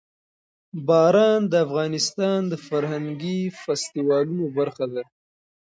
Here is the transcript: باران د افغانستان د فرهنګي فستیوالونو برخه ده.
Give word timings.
باران 0.87 1.41
د 1.51 1.53
افغانستان 1.65 2.39
د 2.51 2.53
فرهنګي 2.67 3.39
فستیوالونو 3.61 4.45
برخه 4.57 4.85
ده. 4.93 5.03